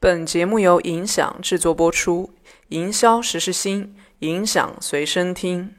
[0.00, 2.30] 本节目由影响制作播出，
[2.68, 5.74] 营销时时新，影响随身听。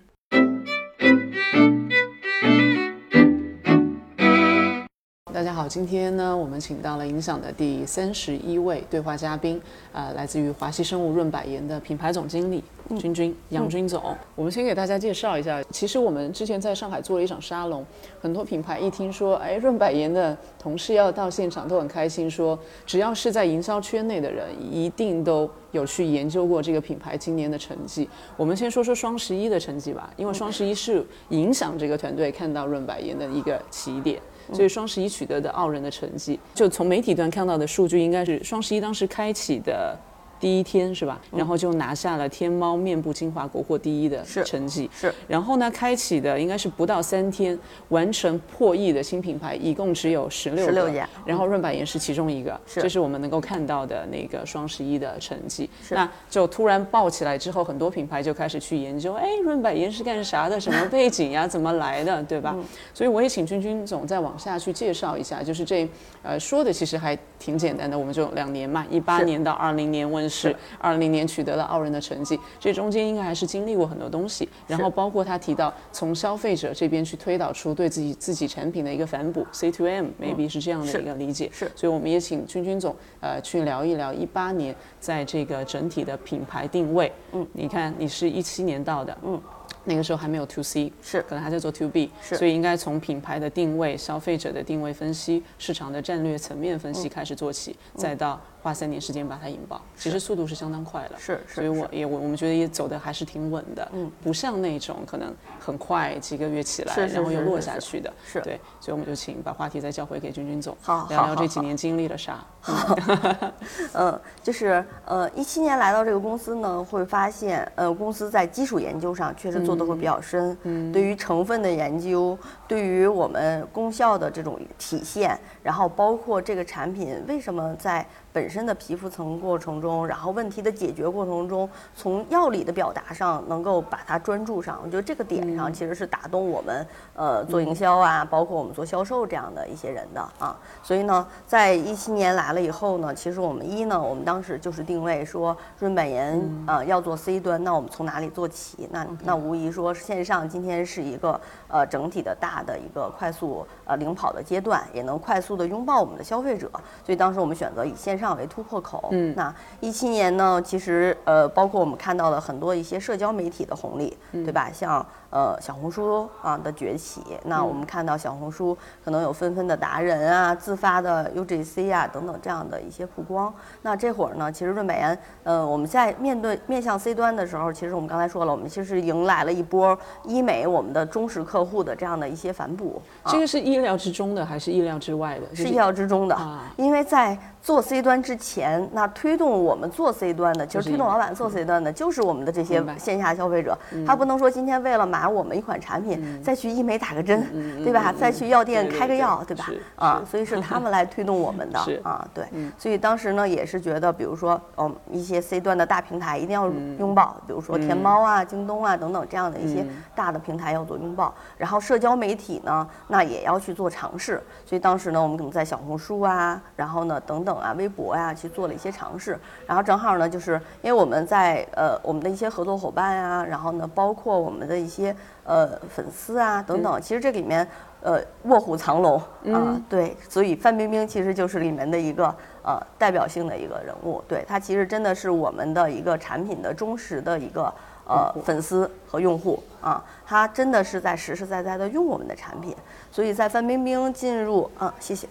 [5.59, 12.63] 好，今天呢，我们请到了影响的第三十一位对话嘉宾，呃，来自于华西生物润百颜的品牌总经理
[12.97, 14.01] 君君杨军总。
[14.37, 17.85] 我们先给大家介绍一下，其实我们之前在上海做了一场沙龙，
[18.21, 28.07] 很多品牌一听说，哎，润百颜的同事要到现场，都很开心，说只要是在营销圈内的人，一定都有去研究过这个品牌今年的成绩。
[28.37, 34.21] 我们先说说双十一的成绩吧，因为双十一是影响这个团队看到润百颜的一个起点。
[34.51, 39.97] 所以双十一取得的傲人的成绩，就从媒体端看到的数据，应该是双十一当时开启的
[40.39, 41.19] 第一天是吧？
[41.31, 44.89] 然后就拿下了天猫面部精华国货第一的成绩。
[44.93, 45.13] 是。
[45.27, 47.57] 然后呢，开启的应该是不到三天，
[47.89, 51.07] 完成破亿的新品牌一共只有十六十六家。
[51.25, 52.81] 然后润百颜是其中一个，是。
[52.81, 55.69] 这是我们能够看到的那个双十一的成绩。
[55.83, 55.93] 是。
[55.93, 60.59] 那就突然爆起来之后，很多品牌就开始去研究，哎，润百颜是干啥的？
[60.59, 61.47] 什么背景呀？
[61.47, 62.23] 怎么来的？
[62.23, 62.55] 对吧？
[62.93, 65.87] 所以我也请君君总再往下去介绍一下，就是这
[66.23, 74.47] 呃说的其实还挺简单的，我们就两年嘛，一八年到二零年问世，二零年取得了傲人的成绩，这中间应该还是经历过很多东西。
[74.67, 81.49] 然后包括他提到从消费者这边去推导出对自己自己产品的一个反哺，C to M maybe 是这样的一个理解。
[81.53, 81.71] 是。
[81.75, 87.11] 所以我们也请君君总呃去聊一聊一八年在这个整体的品牌定位。
[87.31, 87.47] 嗯。
[87.53, 89.17] 你看你是一七年到的。
[89.23, 89.41] 嗯。
[89.85, 91.21] 那个时候还没有 To C，是。
[91.23, 112.43] 可能还在做 To B，是，所以应该从品牌的定位、消费者的定位分析、市场的战略层面分析开始做起，再到花三年时间把它引爆，其实速度是相当快的，是，所以我也我我们觉得也走的还是挺稳的，嗯，不像那种可能很快几个月起来，然后又落下去的，是对，所以我们就请把话题再交回给君君总，好，聊聊这几年经历了啥。
[112.59, 112.95] 好，
[113.95, 122.37] 嗯， 就是呃，一七年来到这个公司呢，会发现呃，公司在基础研究上确实做的会比较深，嗯，对于成分的研究，
[122.67, 128.05] 对于我们功效的这种体现，然后包括这个产品为什么在。
[128.31, 140.57] 本身的皮肤层过程中，然后问题的解决过程中，从药理的表达上能够把它专注上，我觉得这个点上其实是打动我们，呃，做营销啊，包括我们做销售这样的一些人的啊。
[140.81, 148.87] 所以呢，在一七年来了以后呢，其实我们一呢，我们当时就是定位说润百颜啊要做 C 端，那我们从哪里做起？
[148.91, 156.69] 那那无疑说线上今天是一个呃整体的大的一个快速呃领跑的阶段，也能快速的拥抱我们的消费者。
[157.05, 159.09] 所以当时我们选择以线上为突破口。
[159.11, 164.71] 嗯，那一七年呢，其实呃，包括我们看到了很多一些社交媒体的红利，对吧？
[164.73, 173.53] 像呃小红书啊的崛起，那我们看到小红书可能有纷纷的达人啊、自发的 UGC 啊等等这样的一些曝光。
[173.81, 183.01] 那这会儿呢，其实润百颜，呃，我们在面对面向 C 端的时候，其实我们刚才说了，我们其实迎来了一波医美我们的忠实客户的这样的一些反哺。
[183.25, 185.55] 这个是意料之中的还是意料之外的？
[185.55, 186.37] 是意料之中的，
[186.77, 193.77] 因为在做 C 端之前，那推动我们做 C 端的，其实推动老板做 C 端的，就是我们的这些线下消费者。
[194.07, 197.45] 他不能说今天为了买我们一款产品，再去医美打个针，
[197.83, 198.13] 对吧？
[198.17, 199.65] 再去药店开个药，对吧？
[199.95, 202.45] 啊，所以是他们 来推动我们的啊，对。
[202.77, 211.33] 所以当时呢，也是觉得，比如说，嗯，一些 C 端的大平台一定要拥抱，比如说天猫啊、京东啊等等这样的一些大的平台要做拥抱。
[211.57, 214.41] 然后社交媒体呢，那也要去做尝试。
[214.65, 219.39] 所以当时呢，我们可能在小红书啊，然后呢等等啊，微博呀去做了一些尝试。
[219.65, 227.67] 然后正好呢，就是因为我们在呃我们的一些合作伙伴啊，然后呢包括我们的一些呃粉丝啊等等，其实这里面
[228.01, 229.17] 呃卧虎藏龙
[229.53, 232.33] 啊，对，所以范冰冰其实就是里面的一个
[232.63, 234.23] 呃代表性的一个人物。
[234.27, 237.73] 对，她其实真的是我们的一个产品的忠实的一个
[238.07, 242.75] 呃粉丝和用户啊，她真的是在实实在在的用我们的产品。
[243.11, 245.27] 所以在范冰冰进入啊，谢谢。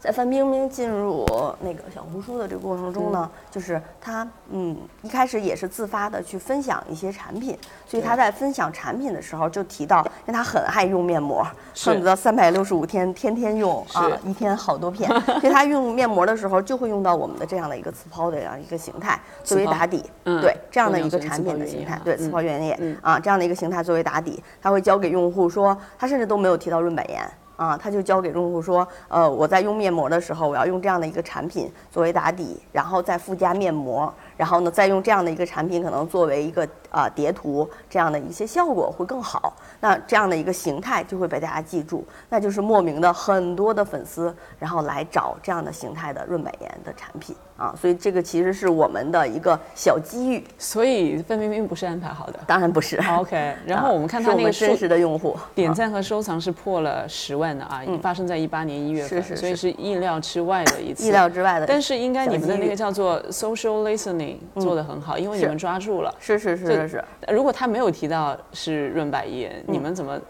[0.00, 1.26] 在范冰冰进入
[1.60, 11.44] 那个小红书的这个过程中呢，就是她嗯一开始也是自发的去分享一些产品，所以她在分享产品的时候就提到，因为她很爱用面膜，
[11.84, 15.08] 恨不得三百六十五天天天用啊，一天好多片，
[15.40, 27.28] 所以她用面膜的时候就会用到我们的这样的一个磁抛的这样一个形态作为打底，对这样的一个产品的形态，对磁抛原液啊这样的一个形态作为打底，她会教给用户说，她甚至都没有提到润百颜。
[27.58, 39.54] 啊，他就交给用户说，呃，我在用面膜的时候，我要用这样的一个产品作为打底，然后再附加面膜，然后呢，再用这样的一个产品可能作为一个啊叠图这样的一些效果会更好。
[39.80, 50.44] 那这样的一个形态就会被大家记住，那就是莫名的很多的粉丝，然后来找这样的形态的润百颜的产品啊，所以这个其实是我们的一个小机遇。
[50.58, 52.96] 所以范冰冰不是安排好的，当然不是。
[53.08, 61.06] OK， 然后我们看他那个真实的用户点赞和收藏是破了十万的啊，发生在一八年一月份，所以是意料之外的一次。
[61.06, 66.12] 意料之外的，但是应该你们的那个叫做 social listening 做的很好，因为你们抓住了。
[66.18, 67.04] 是是是是是。
[67.32, 70.20] 如果他没有提到是润百叶，你们怎么？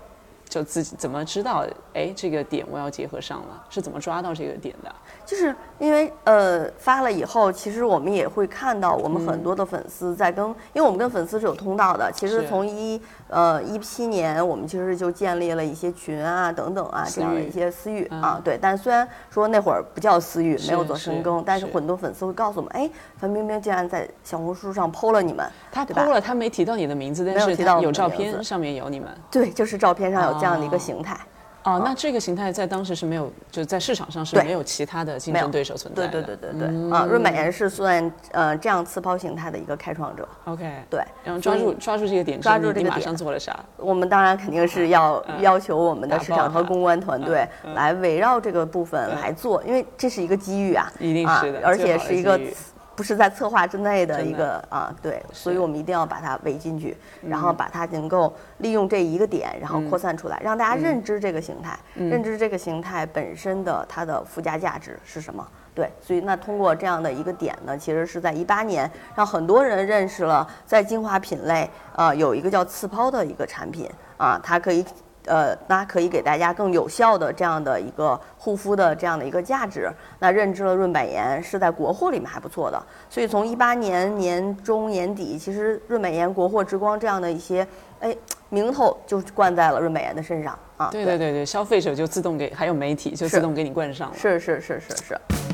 [0.49, 1.65] 就自己怎么知道？
[1.95, 4.95] 哎，这个点我要结合上了，是怎么抓到这个点的？
[5.27, 12.11] 就是因为呃发了以后，其实我们也会看到我们很多的粉丝在跟，因为我们跟粉丝是有通道的。
[12.13, 18.41] 其实从一呃一七年，我们其实就建立了一些群啊等等啊这样的一些私域啊。
[18.43, 29.09] 对，但虽然说那会儿不叫私域，没有做深耕，但是很多粉丝会告诉我们，哎，范冰冰竟然在小红书上 PO 了你们，他 PO 了，他没提到你的名字，但是有照片上面有你们。
[29.31, 31.17] 对，就是照片上有这样的一个形态。
[31.65, 36.09] 哦，那这个形态在当时是没有，就在市场上是没有其他的竞争对手存在的。
[36.09, 36.91] 对对对对对。
[36.91, 40.27] 啊，润百颜是算呃这样次抛形态的一个开创者。
[40.45, 40.65] OK。
[40.89, 41.03] 对。
[41.23, 43.59] 然后抓住抓住这个点，抓住这个马上做了啥？
[43.77, 52.41] 我们当然肯定是要要求我们的市场和公关团队来围绕这个部分来做，因为这是一个机遇啊，一定是的，而且是一个。
[52.99, 65.47] 不是在策划之内的一个啊，对，所以我们一定要把它围进去，然后把它能够利用这一个点，然后扩散出来，让大家认知这个形态，认知这个形态本身的它的附加价值是什么。
[65.77, 74.85] 对，所以那通过这样的一个点呢，其实是在一八年让很多人认识了在精华品类啊有一个叫次抛的一个产品啊，它可以。
[75.29, 79.91] 呃，那可以给大家更有效的这样的一个护肤的这样的一个价值。
[80.19, 87.67] 那认知了润百颜是在国货里面还不错的，所以从一八年年中年底，其实润百颜、国货之光这样的一些
[88.01, 88.17] 哎
[88.49, 90.89] 名头就冠在了润百颜的身上啊。
[90.91, 94.17] 对对对对，消费者就自动给，还有媒体就自动给你冠上了。
[94.17, 95.48] 是是是是是。